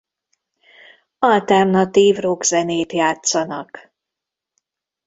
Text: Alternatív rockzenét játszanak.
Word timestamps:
Alternatív 1.19 2.17
rockzenét 2.19 2.91
játszanak. 2.91 3.93